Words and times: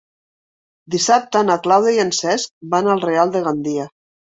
Dissabte 0.95 1.43
na 1.51 1.59
Clàudia 1.69 1.95
i 1.99 2.03
en 2.07 2.13
Cesc 2.23 2.57
van 2.77 2.95
al 2.97 3.09
Real 3.09 3.39
de 3.41 3.49
Gandia. 3.51 3.93